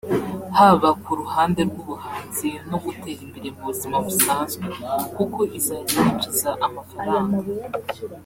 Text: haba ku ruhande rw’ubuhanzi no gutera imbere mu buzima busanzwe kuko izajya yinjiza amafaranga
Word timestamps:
haba 0.57 0.89
ku 1.03 1.11
ruhande 1.21 1.61
rw’ubuhanzi 1.69 2.49
no 2.69 2.77
gutera 2.83 3.19
imbere 3.25 3.47
mu 3.55 3.61
buzima 3.69 3.97
busanzwe 4.05 4.65
kuko 5.15 5.39
izajya 5.57 5.97
yinjiza 6.05 6.49
amafaranga 6.67 7.37